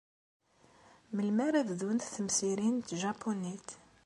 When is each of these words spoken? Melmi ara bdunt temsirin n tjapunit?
Melmi 1.13 1.41
ara 1.47 1.61
bdunt 1.69 2.11
temsirin 2.15 2.75
n 2.77 2.85
tjapunit? 2.87 3.69